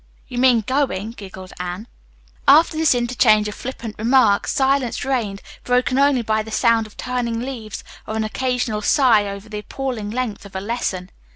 [0.27, 1.87] '""You mean going," giggled Anne.
[2.47, 7.39] After this interchange of flippant remarks silence reigned, broken only by the sound of turning
[7.39, 11.11] leaves or an occasional sigh over the appalling length of a lesson.